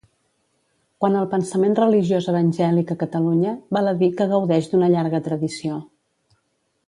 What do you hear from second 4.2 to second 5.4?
que gaudeix d’una llarga